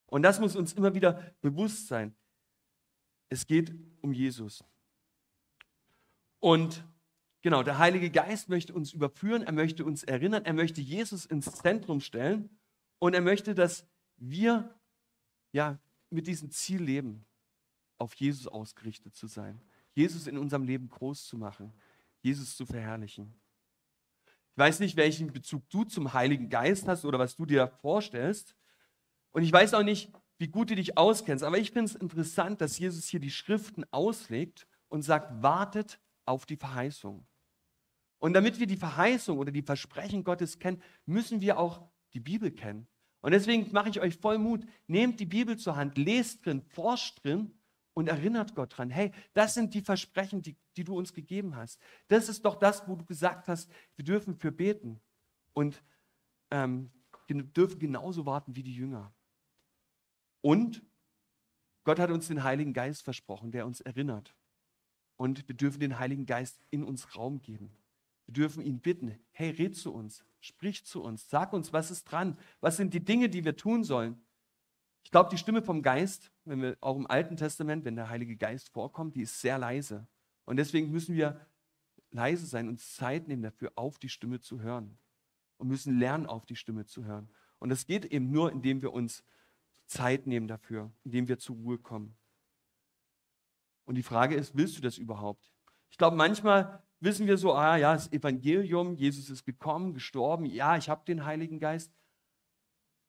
[0.07, 2.15] Und das muss uns immer wieder bewusst sein.
[3.29, 4.63] Es geht um Jesus.
[6.39, 6.85] Und
[7.41, 11.51] genau, der Heilige Geist möchte uns überführen, er möchte uns erinnern, er möchte Jesus ins
[11.51, 12.49] Zentrum stellen
[12.99, 14.73] und er möchte, dass wir
[15.51, 17.25] ja mit diesem Ziel leben,
[17.97, 19.61] auf Jesus ausgerichtet zu sein,
[19.93, 21.73] Jesus in unserem Leben groß zu machen,
[22.21, 23.33] Jesus zu verherrlichen.
[24.55, 28.55] Ich weiß nicht, welchen Bezug du zum Heiligen Geist hast oder was du dir vorstellst.
[29.31, 31.43] Und ich weiß auch nicht, wie gut du dich auskennst.
[31.43, 36.45] Aber ich finde es interessant, dass Jesus hier die Schriften auslegt und sagt, wartet auf
[36.45, 37.27] die Verheißung.
[38.19, 42.49] Und damit wir die Verheißung oder die Versprechen Gottes kennen, müssen wir auch die Bibel
[42.49, 42.87] kennen.
[43.19, 44.65] Und deswegen mache ich euch voll Mut.
[44.87, 47.51] Nehmt die Bibel zur Hand, lest drin, forscht drin
[47.95, 48.91] und erinnert Gott dran.
[48.91, 51.81] Hey, das sind die Versprechen, die, die du uns gegeben hast.
[52.09, 55.01] Das ist doch das, wo du gesagt hast, wir dürfen für beten.
[55.53, 55.81] Und
[56.51, 56.91] ähm,
[57.29, 59.13] dürfen genauso warten wie die Jünger.
[60.41, 60.83] Und
[61.85, 64.35] Gott hat uns den Heiligen Geist versprochen, der uns erinnert.
[65.15, 67.71] Und wir dürfen den Heiligen Geist in uns Raum geben.
[68.25, 72.05] Wir dürfen ihn bitten, hey, red zu uns, sprich zu uns, sag uns, was ist
[72.05, 74.24] dran, was sind die Dinge, die wir tun sollen.
[75.05, 78.35] Ich glaube, die Stimme vom Geist, wenn wir auch im Alten Testament, wenn der Heilige
[78.35, 80.07] Geist vorkommt, die ist sehr leise.
[80.45, 81.39] Und deswegen müssen wir
[82.09, 84.97] leise sein, und Zeit nehmen dafür, auf die Stimme zu hören.
[85.57, 87.29] Und müssen lernen, auf die Stimme zu hören.
[87.59, 89.23] Und das geht eben nur, indem wir uns
[89.85, 92.17] Zeit nehmen dafür, indem wir zur Ruhe kommen.
[93.85, 95.53] Und die Frage ist, willst du das überhaupt?
[95.91, 100.77] Ich glaube, manchmal wissen wir so, ah ja, das Evangelium, Jesus ist gekommen, gestorben, ja,
[100.77, 101.93] ich habe den Heiligen Geist.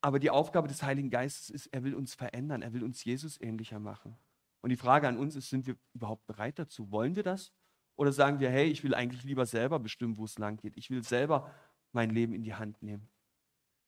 [0.07, 3.41] Aber die Aufgabe des Heiligen Geistes ist, er will uns verändern, er will uns Jesus
[3.41, 4.17] ähnlicher machen.
[4.61, 6.93] Und die Frage an uns ist, sind wir überhaupt bereit dazu?
[6.93, 7.53] Wollen wir das?
[7.97, 10.77] Oder sagen wir, hey, ich will eigentlich lieber selber bestimmen, wo es lang geht.
[10.77, 11.53] Ich will selber
[11.91, 13.09] mein Leben in die Hand nehmen.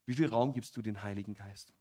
[0.07, 1.73] Wie viel Raum gibst du den Heiligen Geist?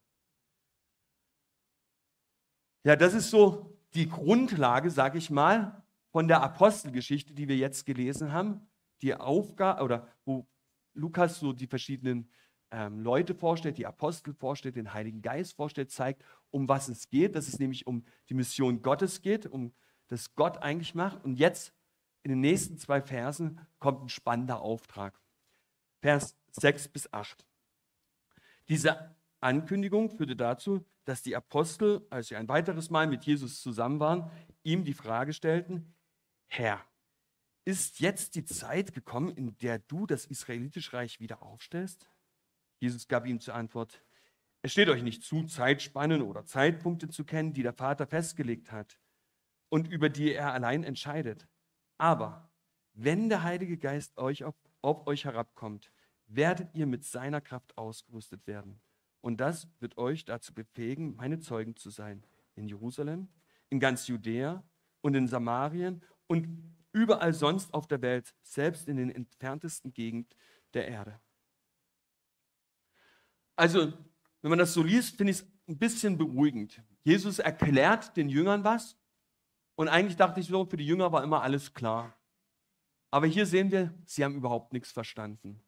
[2.85, 7.87] Ja, das ist so die Grundlage, sage ich mal, von der Apostelgeschichte, die wir jetzt
[7.87, 8.69] gelesen haben.
[9.03, 10.47] Die Aufgabe, oder wo
[10.95, 12.31] Lukas so die verschiedenen
[12.71, 17.35] ähm, Leute vorstellt, die Apostel vorstellt, den Heiligen Geist vorstellt, zeigt, um was es geht,
[17.35, 19.73] dass es nämlich um die Mission Gottes geht, um
[20.09, 21.25] das Gott eigentlich macht.
[21.25, 21.73] Und jetzt
[22.23, 25.21] in den nächsten zwei Versen kommt ein spannender Auftrag.
[26.01, 27.47] Vers 6 bis 8.
[28.69, 34.01] Diese Ankündigung führte dazu, dass die Apostel, als sie ein weiteres Mal mit Jesus zusammen
[34.01, 34.31] waren,
[34.63, 35.95] ihm die Frage stellten,
[36.47, 36.85] Herr,
[37.65, 42.09] ist jetzt die Zeit gekommen, in der du das israelitische Reich wieder aufstellst?
[42.79, 44.03] Jesus gab ihm zur Antwort,
[44.63, 48.99] es steht euch nicht zu, Zeitspannen oder Zeitpunkte zu kennen, die der Vater festgelegt hat
[49.69, 51.47] und über die er allein entscheidet.
[51.97, 52.51] Aber
[52.95, 55.93] wenn der Heilige Geist euch auf, auf euch herabkommt,
[56.27, 58.81] werdet ihr mit seiner Kraft ausgerüstet werden.
[59.21, 62.25] Und das wird euch dazu befähigen, meine Zeugen zu sein.
[62.55, 63.29] In Jerusalem,
[63.71, 64.65] in ganz Judäa
[65.01, 66.49] und in Samarien und
[66.93, 70.37] überall sonst auf der Welt, selbst in den entferntesten Gegenden
[70.75, 71.21] der Erde.
[73.59, 73.93] Also,
[74.41, 76.81] wenn man das so liest, finde ich es ein bisschen beruhigend.
[77.03, 78.97] Jesus erklärt den Jüngern was
[79.75, 82.17] und eigentlich dachte ich so, für die Jünger war immer alles klar.
[83.11, 85.61] Aber hier sehen wir, sie haben überhaupt nichts verstanden.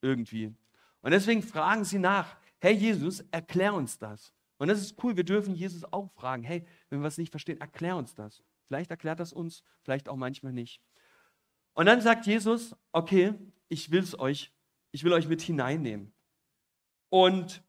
[0.00, 0.54] Irgendwie.
[1.00, 4.32] Und deswegen fragen sie nach, hey Jesus, erklär uns das.
[4.58, 7.60] Und das ist cool, wir dürfen Jesus auch fragen, hey, wenn wir es nicht verstehen,
[7.60, 8.44] erklär uns das.
[8.68, 10.80] Vielleicht erklärt das uns, vielleicht auch manchmal nicht.
[11.74, 13.34] Und dann sagt Jesus, okay,
[13.68, 14.52] ich will es euch,
[14.92, 16.12] ich will euch mit hineinnehmen.
[17.10, 17.62] Und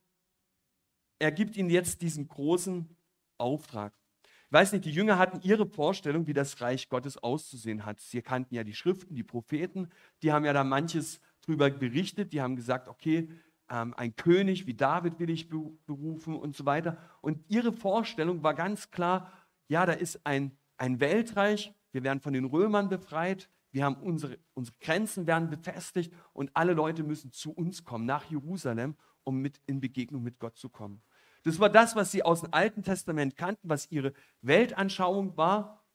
[1.19, 2.95] er gibt ihnen jetzt diesen großen
[3.37, 3.93] Auftrag.
[4.23, 7.99] Ich weiß nicht, die Jünger hatten ihre Vorstellung, wie das Reich Gottes auszusehen hat.
[7.99, 9.89] Sie kannten ja die Schriften, die Propheten,
[10.23, 13.29] die haben ja da manches drüber berichtet, die haben gesagt, okay,
[13.69, 16.97] ähm, ein König wie David will ich berufen und so weiter.
[17.21, 19.31] Und ihre Vorstellung war ganz klar,
[19.67, 24.39] ja, da ist ein, ein Weltreich, wir werden von den Römern befreit, wir haben unsere,
[24.53, 29.61] unsere Grenzen werden befestigt und alle Leute müssen zu uns kommen, nach Jerusalem, um mit
[29.67, 31.03] in Begegnung mit Gott zu kommen.
[31.43, 35.85] Das war das, was sie aus dem Alten Testament kannten, was ihre Weltanschauung war,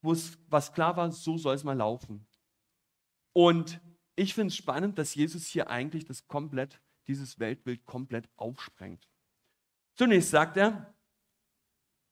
[0.00, 2.26] was klar war, so soll es mal laufen.
[3.32, 3.80] Und
[4.16, 9.08] ich finde es spannend, dass Jesus hier eigentlich das komplett, dieses Weltbild komplett aufsprengt.
[9.94, 10.94] Zunächst sagt er,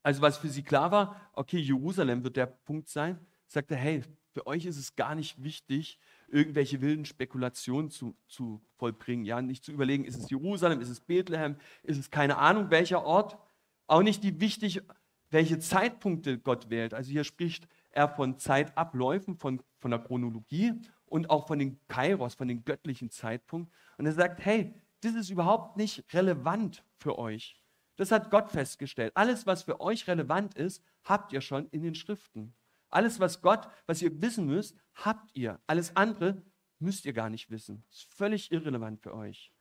[0.03, 4.05] also was für sie klar war, okay, Jerusalem wird der Punkt sein, sagt er, hey,
[4.37, 9.25] für euch ist es gar nicht wichtig, irgendwelche wilden Spekulationen zu, zu vollbringen.
[9.25, 13.03] Ja, nicht zu überlegen, ist es Jerusalem, ist es Bethlehem, ist es keine Ahnung welcher
[13.03, 13.39] Ort.
[13.87, 14.83] Auch nicht die wichtig,
[15.31, 16.93] welche Zeitpunkte Gott wählt.
[16.93, 20.75] Also hier spricht er von Zeitabläufen, von, von der Chronologie
[21.07, 23.73] und auch von den Kairos, von den göttlichen Zeitpunkten.
[23.97, 27.57] Und er sagt, hey, das ist überhaupt nicht relevant für euch.
[27.97, 29.13] Das hat Gott festgestellt.
[29.15, 32.55] Alles, was für euch relevant ist, habt ihr schon in den Schriften.
[32.97, 35.61] Alles, was Gott, was ihr wissen müsst, habt ihr.
[35.67, 36.43] Alles andere
[36.79, 37.85] müsst ihr gar nicht wissen.
[37.91, 39.53] Ist völlig irrelevant für euch.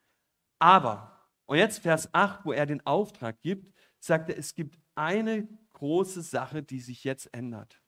[0.57, 5.49] Aber, und jetzt Vers 8, wo er den Auftrag gibt, sagt er, es gibt eine
[5.73, 7.81] große Sache, die sich jetzt ändert.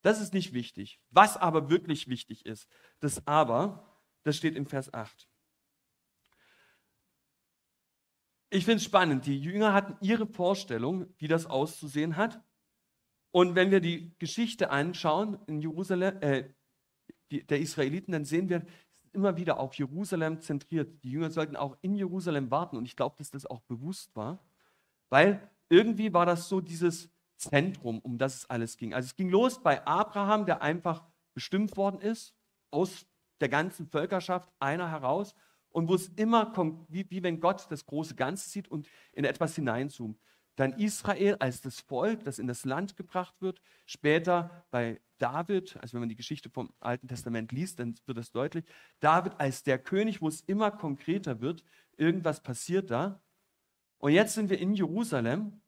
[0.00, 1.02] Das ist nicht wichtig.
[1.10, 2.66] Was aber wirklich wichtig ist,
[3.00, 5.28] das aber, das steht im Vers 8.
[8.48, 9.26] Ich finde es spannend.
[9.26, 12.42] Die Jünger hatten ihre Vorstellung, wie das auszusehen hat.
[13.36, 16.44] Und wenn wir die Geschichte anschauen in Jerusalem, äh,
[17.30, 18.64] die, der Israeliten, dann sehen wir
[19.12, 21.04] immer wieder auf Jerusalem zentriert.
[21.04, 22.78] Die Jünger sollten auch in Jerusalem warten.
[22.78, 24.42] Und ich glaube, dass das auch bewusst war,
[25.10, 28.94] weil irgendwie war das so dieses Zentrum, um das es alles ging.
[28.94, 32.34] Also es ging los bei Abraham, der einfach bestimmt worden ist,
[32.70, 33.04] aus
[33.42, 35.34] der ganzen Völkerschaft einer heraus.
[35.68, 39.26] Und wo es immer kommt, wie, wie wenn Gott das große Ganze sieht und in
[39.26, 40.18] etwas hineinzoomt.
[40.56, 43.60] Dann Israel als das Volk, das in das Land gebracht wird.
[43.84, 48.32] Später bei David, also wenn man die Geschichte vom Alten Testament liest, dann wird das
[48.32, 48.64] deutlich.
[49.00, 51.62] David als der König, wo es immer konkreter wird,
[51.96, 53.20] irgendwas passiert da.
[53.98, 55.60] Und jetzt sind wir in Jerusalem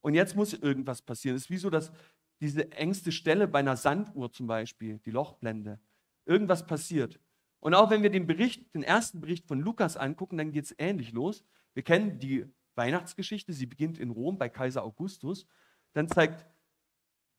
[0.00, 1.36] und jetzt muss irgendwas passieren.
[1.36, 1.92] Es ist wie so, dass
[2.40, 5.80] diese engste Stelle bei einer Sanduhr zum Beispiel, die Lochblende,
[6.26, 7.20] irgendwas passiert.
[7.60, 10.74] Und auch wenn wir den Bericht, den ersten Bericht von Lukas angucken, dann geht es
[10.78, 11.44] ähnlich los.
[11.72, 12.44] Wir kennen die
[12.76, 13.52] Weihnachtsgeschichte.
[13.52, 15.46] Sie beginnt in Rom bei Kaiser Augustus.
[15.92, 16.46] Dann zeigt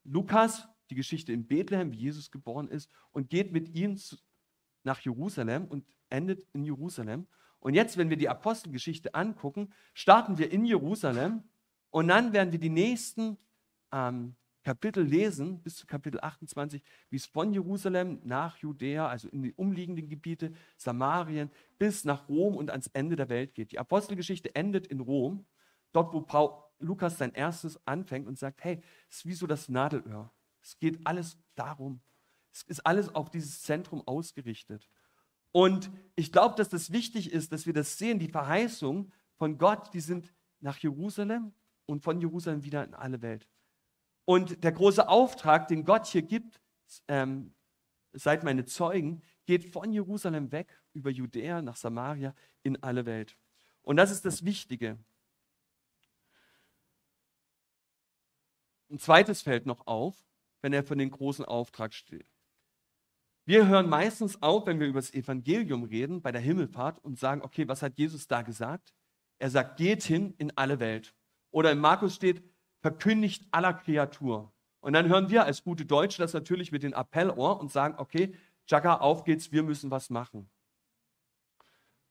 [0.03, 3.99] Lukas die Geschichte in Bethlehem, wie Jesus geboren ist, und geht mit ihm
[4.83, 7.27] nach Jerusalem und endet in Jerusalem.
[7.59, 11.43] Und jetzt, wenn wir die Apostelgeschichte angucken, starten wir in Jerusalem
[11.89, 13.37] und dann werden wir die nächsten
[13.91, 19.43] ähm, Kapitel lesen, bis zu Kapitel 28, wie es von Jerusalem nach Judäa, also in
[19.43, 23.71] die umliegenden Gebiete, Samarien, bis nach Rom und ans Ende der Welt geht.
[23.71, 25.45] Die Apostelgeschichte endet in Rom,
[25.91, 29.69] dort, wo Paul, Lukas sein erstes anfängt und sagt, hey, es ist wie so das
[29.69, 30.31] Nadelöhr.
[30.63, 32.01] Es geht alles darum.
[32.51, 34.89] Es ist alles auf dieses Zentrum ausgerichtet.
[35.51, 39.93] Und ich glaube, dass das wichtig ist, dass wir das sehen, die Verheißung von Gott,
[39.93, 41.53] die sind nach Jerusalem
[41.85, 43.47] und von Jerusalem wieder in alle Welt.
[44.25, 46.59] Und der große Auftrag, den Gott hier gibt,
[47.07, 47.53] ähm,
[48.13, 52.33] seid meine Zeugen, geht von Jerusalem weg über Judäa nach Samaria
[52.63, 53.37] in alle Welt.
[53.83, 54.97] Und das ist das Wichtige.
[58.89, 60.25] Ein zweites fällt noch auf,
[60.61, 62.25] wenn er von dem großen Auftrag steht.
[63.45, 67.43] Wir hören meistens auf, wenn wir über das Evangelium reden, bei der Himmelfahrt und sagen,
[67.43, 68.95] okay, was hat Jesus da gesagt?
[69.37, 71.13] Er sagt, geht hin in alle Welt.
[71.51, 72.43] Oder in Markus steht,
[72.85, 74.53] verkündigt aller Kreatur.
[74.79, 78.37] Und dann hören wir als gute Deutsche das natürlich mit dem Appellohr und sagen, okay,
[78.67, 80.47] Chaka, auf geht's, wir müssen was machen.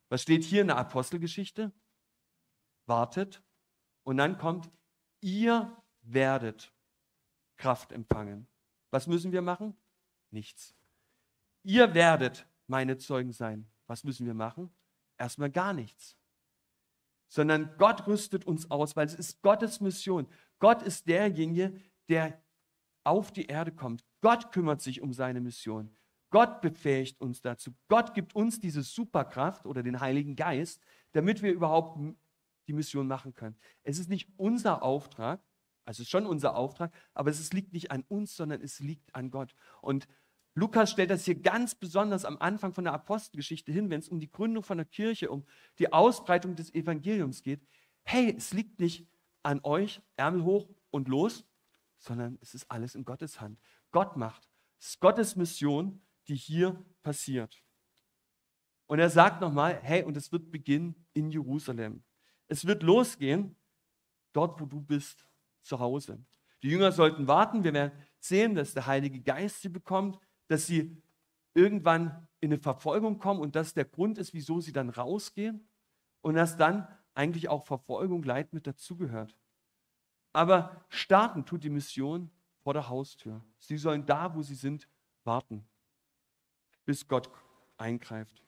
[0.09, 1.71] Was steht hier in der Apostelgeschichte?
[2.87, 3.41] Wartet.
[4.03, 4.69] Und dann kommt,
[5.21, 6.73] ihr werdet
[7.57, 8.49] Kraft empfangen.
[8.91, 9.77] Was müssen wir machen?
[10.33, 10.75] Nichts.
[11.63, 13.71] Ihr werdet meine Zeugen sein.
[13.87, 14.75] Was müssen wir machen?
[15.19, 16.17] Erstmal gar nichts.
[17.29, 20.27] Sondern Gott rüstet uns aus, weil es ist Gottes Mission.
[20.65, 22.43] Gott ist derjenige, der
[23.05, 24.03] auf die Erde kommt.
[24.23, 25.95] Gott kümmert sich um seine Mission.
[26.31, 27.75] Gott befähigt uns dazu.
[27.89, 30.81] Gott gibt uns diese Superkraft oder den Heiligen Geist,
[31.13, 31.99] damit wir überhaupt
[32.67, 33.59] die Mission machen können.
[33.83, 35.43] Es ist nicht unser Auftrag,
[35.85, 39.15] also es ist schon unser Auftrag, aber es liegt nicht an uns, sondern es liegt
[39.15, 39.55] an Gott.
[39.83, 40.09] Und
[40.55, 44.19] Lukas stellt das hier ganz besonders am Anfang von der Apostelgeschichte hin, wenn es um
[44.19, 45.45] die Gründung von der Kirche, um
[45.79, 47.61] die Ausbreitung des Evangeliums geht.
[48.03, 49.07] Hey, es liegt nicht
[49.45, 51.47] an euch, Ärmel hoch und los,
[51.99, 53.61] sondern es ist alles in Gottes Hand.
[53.91, 54.49] Gott macht.
[54.79, 57.63] Es ist Gottes Mission, die hier passiert.
[58.87, 62.03] Und er sagt nochmal, hey, und es wird beginnen in Jerusalem.
[62.49, 63.57] Es wird losgehen
[64.33, 65.27] dort, wo du bist,
[65.63, 66.23] zu Hause.
[66.63, 67.65] Die Jünger sollten warten.
[67.65, 71.03] Wir werden sehen, dass der Heilige Geist sie bekommt, dass sie
[71.55, 75.67] irgendwann in eine Verfolgung kommen und das der Grund ist, wieso sie dann rausgehen
[76.21, 79.37] und dass dann eigentlich auch Verfolgung, Leid mit dazugehört.
[80.33, 82.31] Aber starten tut die Mission
[82.63, 83.45] vor der Haustür.
[83.59, 84.89] Sie sollen da, wo sie sind,
[85.23, 85.67] warten,
[86.85, 87.31] bis Gott
[87.77, 88.43] eingreift.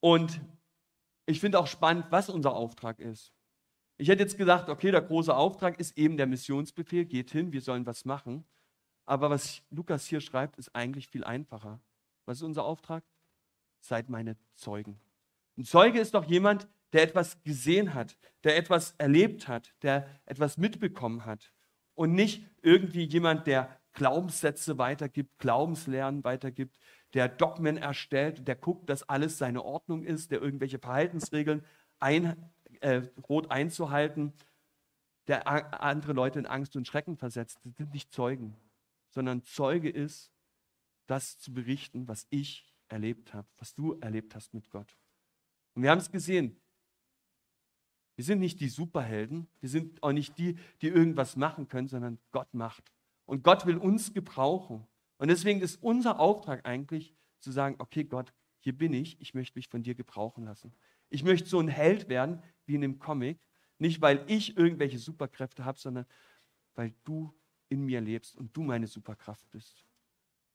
[0.00, 0.40] Und
[1.26, 3.32] ich finde auch spannend, was unser Auftrag ist.
[3.98, 7.60] Ich hätte jetzt gesagt, okay, der große Auftrag ist eben der Missionsbefehl, geht hin, wir
[7.60, 8.44] sollen was machen.
[9.04, 11.80] Aber was Lukas hier schreibt, ist eigentlich viel einfacher.
[12.24, 13.04] Was ist unser Auftrag?
[13.80, 14.98] Seid meine Zeugen.
[15.56, 20.58] Ein Zeuge ist doch jemand, der etwas gesehen hat, der etwas erlebt hat, der etwas
[20.58, 21.52] mitbekommen hat.
[21.94, 26.78] Und nicht irgendwie jemand, der Glaubenssätze weitergibt, Glaubenslernen weitergibt,
[27.14, 31.64] der Dogmen erstellt, der guckt, dass alles seine Ordnung ist, der irgendwelche Verhaltensregeln
[31.98, 32.50] ein,
[32.80, 34.32] äh, rot einzuhalten,
[35.26, 37.58] der andere Leute in Angst und Schrecken versetzt.
[37.64, 38.56] Das sind nicht Zeugen,
[39.10, 40.32] sondern Zeuge ist,
[41.06, 44.96] das zu berichten, was ich erlebt habe, was du erlebt hast mit Gott.
[45.74, 46.60] Und wir haben es gesehen.
[48.20, 52.18] Wir sind nicht die Superhelden, wir sind auch nicht die, die irgendwas machen können, sondern
[52.32, 52.92] Gott macht.
[53.24, 54.86] Und Gott will uns gebrauchen.
[55.16, 59.58] Und deswegen ist unser Auftrag eigentlich zu sagen, okay Gott, hier bin ich, ich möchte
[59.58, 60.74] mich von dir gebrauchen lassen.
[61.08, 63.38] Ich möchte so ein Held werden wie in dem Comic,
[63.78, 66.04] nicht weil ich irgendwelche Superkräfte habe, sondern
[66.74, 67.32] weil du
[67.70, 69.86] in mir lebst und du meine Superkraft bist.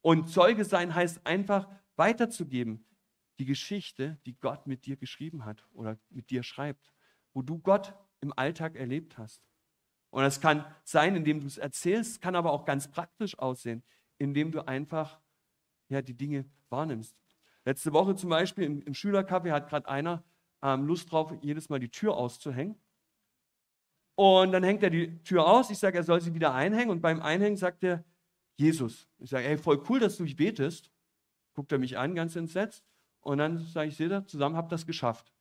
[0.02, 2.86] Und Zeuge sein heißt einfach weiterzugeben,
[3.40, 6.92] die Geschichte, die Gott mit dir geschrieben hat oder mit dir schreibt,
[7.36, 9.44] wo du Gott im Alltag erlebt hast.
[10.10, 13.84] Und das kann sein, indem du es erzählst, kann aber auch ganz praktisch aussehen,
[14.18, 15.20] indem du einfach
[15.90, 17.16] ja, die Dinge wahrnimmst.
[17.66, 20.24] Letzte Woche zum Beispiel im, im Schülercafé hat gerade einer
[20.64, 22.80] ähm, Lust drauf, jedes Mal die Tür auszuhängen.
[24.16, 25.70] Und dann hängt er die Tür aus.
[25.70, 26.90] Ich sage, er soll sie wieder einhängen.
[26.90, 28.06] Und beim Einhängen sagt er,
[28.56, 29.10] Jesus.
[29.18, 30.90] Ich sage, hey, voll cool, dass du mich betest.
[31.54, 32.86] Guckt er mich an, ganz entsetzt.
[33.20, 35.35] Und dann sage ich, seht ihr, zusammen habt das geschafft.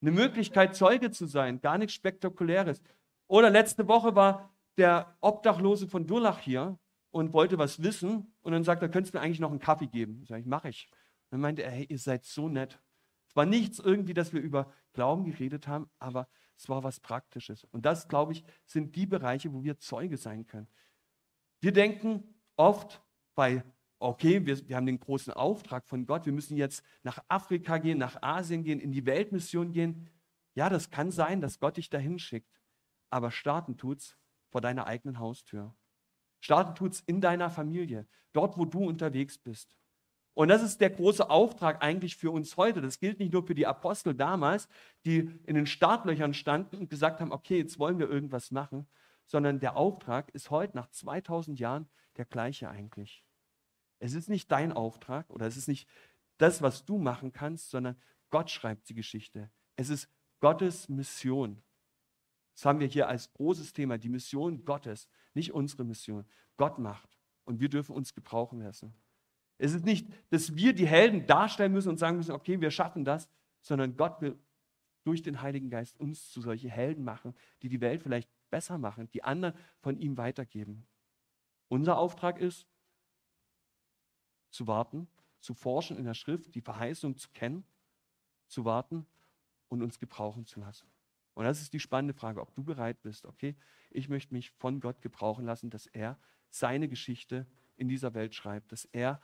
[0.00, 2.82] Eine Möglichkeit, Zeuge zu sein, gar nichts Spektakuläres.
[3.26, 6.78] Oder letzte Woche war der Obdachlose von Durlach hier
[7.10, 8.34] und wollte was wissen.
[8.42, 10.22] Und dann sagt er, könntest du mir eigentlich noch einen Kaffee geben?
[10.22, 10.90] Ich, mache ich.
[11.30, 12.80] dann meinte er, hey, ihr seid so nett.
[13.28, 17.64] Es war nichts irgendwie, dass wir über Glauben geredet haben, aber es war was Praktisches.
[17.64, 20.68] Und das, glaube ich, sind die Bereiche, wo wir Zeuge sein können.
[21.60, 22.22] Wir denken
[22.56, 23.02] oft
[23.34, 23.62] bei,
[23.98, 27.98] okay, wir, wir haben den großen Auftrag von Gott, wir müssen jetzt nach Afrika gehen,
[27.98, 30.08] nach Asien gehen, in die Weltmission gehen.
[30.54, 32.60] Ja, das kann sein, dass Gott dich dahin schickt.
[33.10, 34.16] Aber starten tut's
[34.50, 35.74] vor deiner eigenen Haustür.
[36.40, 39.76] Starten tut es in deiner Familie, dort, wo du unterwegs bist.
[40.34, 42.80] Und das ist der große Auftrag eigentlich für uns heute.
[42.80, 44.68] Das gilt nicht nur für die Apostel damals,
[45.04, 48.86] die in den Startlöchern standen und gesagt haben, okay, jetzt wollen wir irgendwas machen,
[49.26, 53.24] sondern der Auftrag ist heute nach 2000 Jahren der gleiche eigentlich.
[53.98, 55.88] Es ist nicht dein Auftrag oder es ist nicht
[56.38, 57.96] das, was du machen kannst, sondern
[58.30, 59.50] Gott schreibt die Geschichte.
[59.76, 60.08] Es ist
[60.40, 61.62] Gottes Mission.
[62.54, 65.08] Das haben wir hier als großes Thema, die Mission Gottes.
[65.34, 66.26] Nicht unsere Mission.
[66.56, 67.18] Gott macht.
[67.44, 68.94] Und wir dürfen uns gebrauchen lassen.
[69.58, 73.04] Es ist nicht, dass wir die Helden darstellen müssen und sagen müssen, okay, wir schaffen
[73.04, 73.28] das,
[73.60, 74.38] sondern Gott will
[75.04, 79.08] durch den Heiligen Geist uns zu solchen Helden machen, die die Welt vielleicht besser machen,
[79.10, 80.86] die anderen von ihm weitergeben.
[81.68, 82.66] Unser Auftrag ist,
[84.50, 85.08] zu warten,
[85.40, 87.64] zu forschen in der Schrift, die Verheißung zu kennen,
[88.46, 89.06] zu warten
[89.68, 90.88] und uns gebrauchen zu lassen.
[91.34, 93.54] Und das ist die spannende Frage, ob du bereit bist, okay,
[93.90, 96.18] ich möchte mich von Gott gebrauchen lassen, dass er
[96.50, 97.46] seine Geschichte
[97.76, 99.20] in dieser Welt schreibt, dass er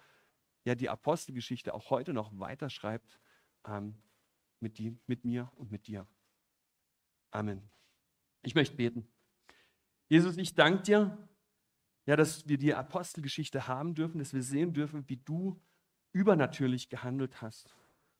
[0.65, 3.19] ja die Apostelgeschichte auch heute noch weiterschreibt
[3.67, 3.97] ähm,
[4.61, 6.07] mit, die, mit mir und mit dir.
[7.31, 7.63] Amen.
[8.43, 9.09] Ich möchte beten.
[10.09, 11.29] Jesus, ich danke dir,
[12.07, 15.61] ja, dass wir die Apostelgeschichte haben dürfen, dass wir sehen dürfen, wie du
[16.13, 17.75] übernatürlich gehandelt hast.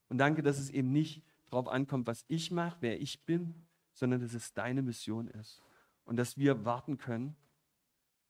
[0.09, 4.21] Und danke, dass es eben nicht darauf ankommt, was ich mache, wer ich bin, sondern
[4.21, 5.63] dass es deine Mission ist.
[6.05, 7.37] Und dass wir warten können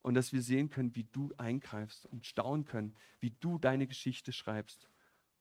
[0.02, 4.32] und dass wir sehen können, wie du eingreifst und staunen können, wie du deine Geschichte
[4.32, 4.88] schreibst.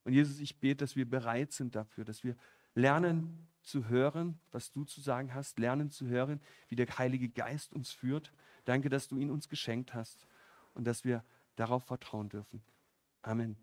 [0.04, 2.36] Und Jesus, ich bete, dass wir bereit sind dafür, dass wir
[2.76, 7.74] lernen zu hören, was du zu sagen hast, lernen zu hören, wie der Heilige Geist
[7.74, 8.34] uns führt.
[8.66, 10.26] Danke, dass du ihn uns geschenkt hast
[10.74, 11.24] und dass wir
[11.56, 12.64] darauf vertrauen dürfen.
[13.22, 13.58] Amen.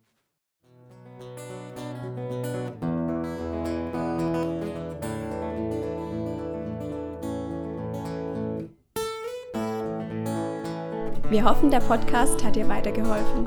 [11.30, 13.44] Wir hoffen, der Podcast hat dir weitergeholfen.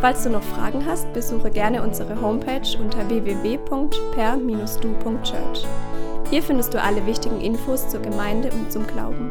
[0.00, 5.66] Falls du noch Fragen hast, besuche gerne unsere Homepage unter www.per-du.church.
[6.30, 9.30] Hier findest du alle wichtigen Infos zur Gemeinde und zum Glauben.